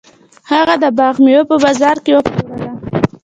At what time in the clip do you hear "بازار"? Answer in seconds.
1.63-1.97